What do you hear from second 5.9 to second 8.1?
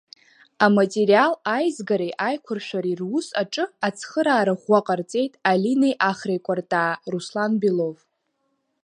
Ахреи Кәартаа, Руслан Белов.